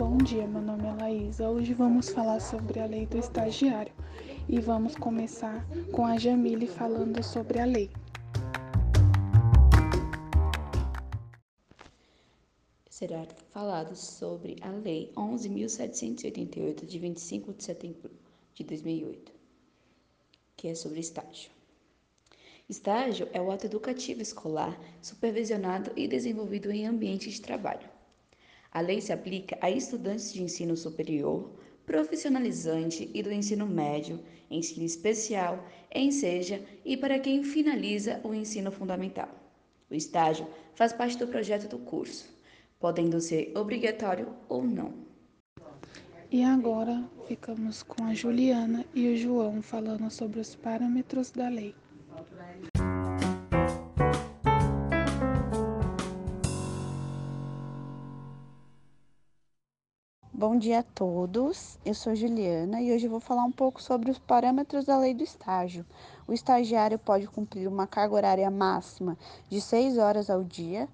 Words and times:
Bom 0.00 0.16
dia, 0.16 0.46
meu 0.46 0.62
nome 0.62 0.88
é 0.88 0.92
Laísa. 0.94 1.50
Hoje 1.50 1.74
vamos 1.74 2.08
falar 2.08 2.40
sobre 2.40 2.80
a 2.80 2.86
lei 2.86 3.04
do 3.04 3.18
estagiário 3.18 3.92
e 4.48 4.58
vamos 4.58 4.96
começar 4.96 5.62
com 5.92 6.06
a 6.06 6.16
Jamile 6.16 6.66
falando 6.66 7.22
sobre 7.22 7.60
a 7.60 7.66
lei. 7.66 7.90
Será 12.88 13.26
falado 13.50 13.94
sobre 13.94 14.56
a 14.62 14.70
Lei 14.70 15.12
11.788, 15.14 16.86
de 16.86 16.98
25 16.98 17.52
de 17.52 17.62
setembro 17.62 18.10
de 18.54 18.64
2008, 18.64 19.30
que 20.56 20.68
é 20.68 20.74
sobre 20.74 21.00
estágio. 21.00 21.50
Estágio 22.66 23.28
é 23.34 23.40
o 23.42 23.50
ato 23.50 23.66
educativo 23.66 24.22
escolar 24.22 24.80
supervisionado 25.02 25.92
e 25.94 26.08
desenvolvido 26.08 26.70
em 26.70 26.86
ambiente 26.86 27.28
de 27.28 27.42
trabalho 27.42 27.89
a 28.72 28.80
lei 28.80 29.00
se 29.00 29.12
aplica 29.12 29.58
a 29.60 29.70
estudantes 29.70 30.32
de 30.32 30.42
ensino 30.42 30.76
superior, 30.76 31.50
profissionalizante 31.84 33.10
e 33.12 33.22
do 33.22 33.32
ensino 33.32 33.66
médio, 33.66 34.20
ensino 34.50 34.86
especial, 34.86 35.66
enseja 35.94 36.62
e 36.84 36.96
para 36.96 37.18
quem 37.18 37.42
finaliza 37.42 38.20
o 38.22 38.32
ensino 38.32 38.70
fundamental. 38.70 39.28
O 39.90 39.94
estágio 39.94 40.46
faz 40.74 40.92
parte 40.92 41.18
do 41.18 41.26
projeto 41.26 41.68
do 41.68 41.78
curso, 41.78 42.28
podendo 42.78 43.20
ser 43.20 43.52
obrigatório 43.56 44.28
ou 44.48 44.62
não. 44.62 44.94
E 46.30 46.44
agora 46.44 47.04
ficamos 47.26 47.82
com 47.82 48.04
a 48.04 48.14
Juliana 48.14 48.84
e 48.94 49.12
o 49.12 49.16
João 49.16 49.60
falando 49.60 50.08
sobre 50.10 50.38
os 50.38 50.54
parâmetros 50.54 51.32
da 51.32 51.48
lei. 51.48 51.74
Bom 60.40 60.56
dia 60.56 60.78
a 60.78 60.82
todos. 60.82 61.78
Eu 61.84 61.92
sou 61.92 62.14
Juliana 62.14 62.80
e 62.80 62.90
hoje 62.94 63.06
vou 63.06 63.20
falar 63.20 63.44
um 63.44 63.52
pouco 63.52 63.82
sobre 63.82 64.10
os 64.10 64.18
parâmetros 64.18 64.86
da 64.86 64.96
lei 64.96 65.12
do 65.12 65.22
estágio. 65.22 65.84
O 66.26 66.32
estagiário 66.32 66.98
pode 66.98 67.26
cumprir 67.26 67.68
uma 67.68 67.86
carga 67.86 68.14
horária 68.14 68.50
máxima 68.50 69.18
de 69.50 69.60
6 69.60 69.98
horas 69.98 70.30
ao 70.30 70.42
dia 70.42 70.88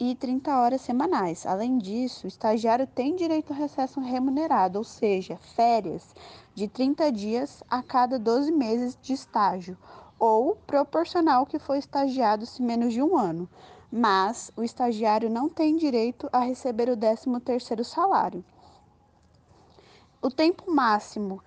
e 0.00 0.16
30 0.16 0.58
horas 0.58 0.80
semanais. 0.80 1.46
Além 1.46 1.78
disso, 1.78 2.26
o 2.26 2.28
estagiário 2.28 2.84
tem 2.84 3.14
direito 3.14 3.52
a 3.52 3.56
recesso 3.56 4.00
remunerado, 4.00 4.76
ou 4.76 4.84
seja, 4.84 5.36
férias 5.54 6.12
de 6.52 6.66
30 6.66 7.12
dias 7.12 7.62
a 7.70 7.80
cada 7.80 8.18
12 8.18 8.50
meses 8.50 8.98
de 9.00 9.12
estágio, 9.12 9.78
ou 10.18 10.56
proporcional 10.66 11.46
que 11.46 11.60
for 11.60 11.76
estagiado 11.76 12.44
se 12.44 12.60
menos 12.60 12.92
de 12.92 13.00
um 13.00 13.16
ano. 13.16 13.48
Mas 13.88 14.50
o 14.56 14.64
estagiário 14.64 15.30
não 15.30 15.48
tem 15.48 15.76
direito 15.76 16.28
a 16.32 16.40
receber 16.40 16.88
o 16.88 16.96
13º 16.96 17.84
salário. 17.84 18.44
O 20.24 20.30
tempo 20.30 20.70
máximo 20.70 21.42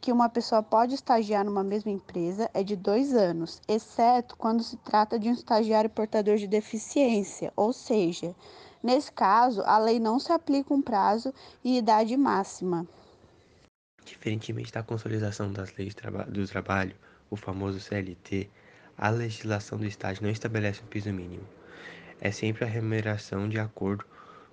que 0.00 0.12
uma 0.12 0.28
pessoa 0.28 0.62
pode 0.62 0.94
estagiar 0.94 1.44
numa 1.44 1.64
mesma 1.64 1.90
empresa 1.90 2.48
é 2.54 2.62
de 2.62 2.76
dois 2.76 3.12
anos, 3.12 3.60
exceto 3.66 4.36
quando 4.36 4.62
se 4.62 4.76
trata 4.76 5.18
de 5.18 5.28
um 5.28 5.32
estagiário 5.32 5.90
portador 5.90 6.36
de 6.36 6.46
deficiência, 6.46 7.52
ou 7.56 7.72
seja, 7.72 8.32
nesse 8.80 9.10
caso, 9.10 9.60
a 9.62 9.76
lei 9.76 9.98
não 9.98 10.20
se 10.20 10.30
aplica 10.30 10.72
um 10.72 10.80
prazo 10.80 11.34
e 11.64 11.76
idade 11.76 12.16
máxima. 12.16 12.86
Diferentemente 14.04 14.72
da 14.72 14.84
consolidação 14.84 15.52
das 15.52 15.76
leis 15.76 15.92
do 16.28 16.46
trabalho, 16.46 16.94
o 17.28 17.34
famoso 17.34 17.80
CLT, 17.80 18.48
a 18.96 19.10
legislação 19.10 19.76
do 19.76 19.84
estágio 19.84 20.22
não 20.22 20.30
estabelece 20.30 20.80
um 20.80 20.86
piso 20.86 21.12
mínimo. 21.12 21.48
É 22.20 22.30
sempre 22.30 22.64
a 22.64 22.68
remuneração 22.68 23.48
de 23.48 23.58
acordo 23.58 24.04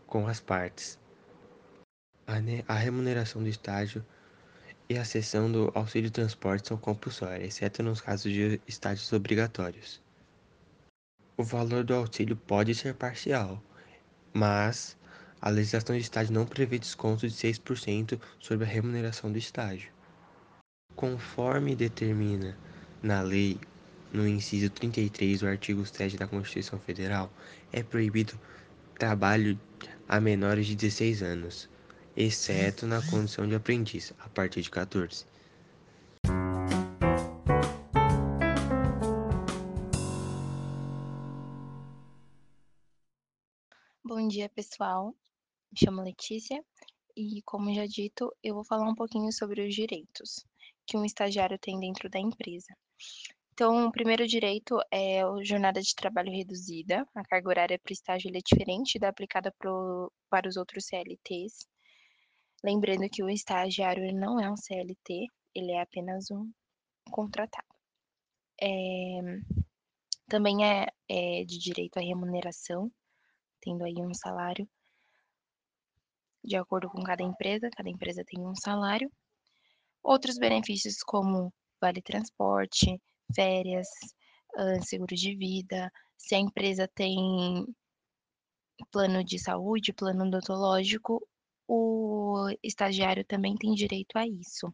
com 0.07 0.25
as 0.25 0.39
partes 0.39 0.98
a 2.67 2.75
remuneração 2.75 3.41
do 3.41 3.49
estágio 3.49 4.05
e 4.87 4.95
a 4.95 5.03
cessão 5.03 5.51
do 5.51 5.71
auxílio 5.73 6.11
transporte 6.11 6.67
são 6.67 6.77
compulsórias, 6.77 7.55
exceto 7.55 7.81
nos 7.81 8.01
casos 8.01 8.31
de 8.31 8.61
estágios 8.67 9.11
obrigatórios. 9.11 9.99
O 11.35 11.43
valor 11.43 11.83
do 11.83 11.95
auxílio 11.95 12.35
pode 12.35 12.75
ser 12.75 12.93
parcial, 12.93 13.63
mas 14.31 14.95
a 15.41 15.49
legislação 15.49 15.95
de 15.95 16.03
estágio 16.03 16.31
não 16.31 16.45
prevê 16.45 16.77
desconto 16.77 17.27
de 17.27 17.33
6% 17.33 18.19
sobre 18.39 18.63
a 18.63 18.69
remuneração 18.69 19.31
do 19.31 19.37
estágio. 19.39 19.91
Conforme 20.95 21.75
determina 21.75 22.55
na 23.01 23.21
lei, 23.21 23.59
no 24.13 24.27
inciso 24.27 24.69
33 24.69 25.39
do 25.39 25.47
artigo 25.47 25.83
7 25.83 26.15
da 26.15 26.27
Constituição 26.27 26.77
Federal, 26.79 27.31
é 27.71 27.81
proibido 27.81 28.39
trabalho 28.99 29.59
a 30.07 30.19
menores 30.19 30.67
de 30.67 30.75
16 30.75 31.23
anos 31.23 31.69
exceto 32.19 32.85
na 32.85 33.01
condição 33.09 33.47
de 33.47 33.55
aprendiz, 33.55 34.13
a 34.19 34.27
partir 34.27 34.61
de 34.61 34.69
14. 34.69 35.25
Bom 44.03 44.27
dia, 44.27 44.49
pessoal. 44.49 45.15
Me 45.71 45.79
chamo 45.81 46.01
Letícia 46.01 46.61
e, 47.15 47.41
como 47.43 47.73
já 47.73 47.85
dito, 47.85 48.35
eu 48.43 48.53
vou 48.53 48.65
falar 48.65 48.89
um 48.89 48.95
pouquinho 48.95 49.31
sobre 49.31 49.65
os 49.65 49.73
direitos 49.73 50.45
que 50.85 50.97
um 50.97 51.05
estagiário 51.05 51.57
tem 51.57 51.79
dentro 51.79 52.09
da 52.09 52.19
empresa. 52.19 52.75
Então, 53.53 53.87
o 53.87 53.91
primeiro 53.91 54.27
direito 54.27 54.77
é 54.91 55.21
a 55.21 55.43
jornada 55.43 55.81
de 55.81 55.95
trabalho 55.95 56.31
reduzida. 56.31 57.07
A 57.15 57.23
carga 57.23 57.49
horária 57.49 57.79
para 57.79 57.91
o 57.91 57.93
estágio 57.93 58.29
é 58.33 58.41
diferente 58.43 58.99
da 58.99 59.07
aplicada 59.07 59.53
pro, 59.57 60.11
para 60.29 60.49
os 60.49 60.57
outros 60.57 60.85
CLTs. 60.85 61.65
Lembrando 62.63 63.09
que 63.09 63.23
o 63.23 63.29
estagiário 63.29 64.13
não 64.13 64.39
é 64.39 64.51
um 64.51 64.57
CLT, 64.57 65.27
ele 65.55 65.71
é 65.71 65.81
apenas 65.81 66.29
um 66.31 66.51
contratado. 67.09 67.67
É, 68.61 68.67
também 70.27 70.65
é, 70.65 70.87
é 71.07 71.43
de 71.45 71.57
direito 71.57 71.97
à 71.97 72.01
remuneração, 72.01 72.91
tendo 73.61 73.83
aí 73.83 73.95
um 73.97 74.13
salário 74.13 74.67
de 76.43 76.55
acordo 76.55 76.89
com 76.89 77.03
cada 77.03 77.23
empresa, 77.23 77.69
cada 77.69 77.89
empresa 77.89 78.23
tem 78.25 78.45
um 78.45 78.55
salário. 78.55 79.11
Outros 80.01 80.37
benefícios 80.37 81.03
como 81.03 81.53
vale 81.79 82.01
transporte, 82.01 83.01
férias, 83.35 83.87
seguro 84.85 85.15
de 85.15 85.35
vida, 85.35 85.91
se 86.17 86.35
a 86.35 86.39
empresa 86.39 86.87
tem 86.87 87.65
plano 88.91 89.23
de 89.23 89.37
saúde, 89.37 89.93
plano 89.93 90.25
odontológico, 90.25 91.25
o 92.31 92.55
estagiário 92.63 93.25
também 93.25 93.55
tem 93.55 93.73
direito 93.73 94.17
a 94.17 94.27
isso. 94.27 94.71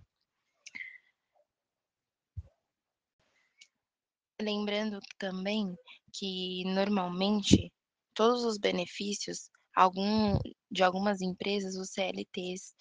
Lembrando 4.41 4.99
também 5.17 5.73
que 6.13 6.63
normalmente 6.65 7.71
todos 8.13 8.43
os 8.43 8.57
benefícios 8.57 9.49
algum, 9.75 10.39
de 10.71 10.83
algumas 10.83 11.21
empresas, 11.21 11.75
os 11.75 11.91
CLTs, 11.91 12.73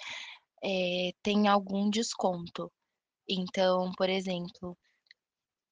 é, 0.63 1.11
têm 1.23 1.49
algum 1.49 1.91
desconto. 1.91 2.73
Então, 3.29 3.91
por 3.97 4.09
exemplo, 4.09 4.77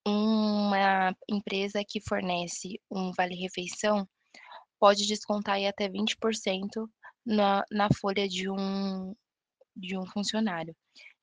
uma 0.06 1.14
empresa 1.30 1.82
que 1.86 2.00
fornece 2.00 2.80
um 2.90 3.12
vale-refeição 3.12 4.08
pode 4.78 5.06
descontar 5.06 5.56
aí 5.56 5.66
até 5.66 5.88
20% 5.88 6.90
na, 7.24 7.64
na 7.70 7.88
folha 8.00 8.28
de 8.28 8.48
um, 8.50 9.14
de 9.76 9.96
um 9.96 10.06
funcionário. 10.06 10.74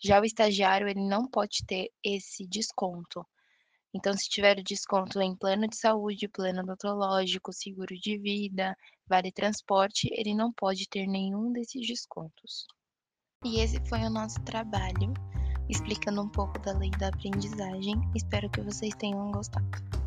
Já 0.01 0.19
o 0.21 0.25
estagiário, 0.25 0.87
ele 0.87 1.05
não 1.05 1.27
pode 1.27 1.65
ter 1.65 1.91
esse 2.03 2.47
desconto. 2.47 3.25
Então, 3.93 4.13
se 4.13 4.29
tiver 4.29 4.61
desconto 4.63 5.19
em 5.19 5.35
plano 5.35 5.67
de 5.67 5.75
saúde, 5.75 6.27
plano 6.27 6.61
odontológico, 6.61 7.51
seguro 7.51 7.95
de 7.95 8.17
vida, 8.17 8.75
vale 9.07 9.31
transporte, 9.31 10.07
ele 10.11 10.35
não 10.35 10.53
pode 10.53 10.87
ter 10.87 11.07
nenhum 11.07 11.51
desses 11.51 11.85
descontos. 11.85 12.67
E 13.43 13.59
esse 13.59 13.79
foi 13.87 13.99
o 13.99 14.09
nosso 14.09 14.39
trabalho, 14.43 15.13
explicando 15.67 16.21
um 16.21 16.29
pouco 16.29 16.59
da 16.59 16.77
lei 16.77 16.91
da 16.91 17.07
aprendizagem. 17.07 17.95
Espero 18.15 18.49
que 18.49 18.61
vocês 18.61 18.93
tenham 18.95 19.31
gostado. 19.31 19.98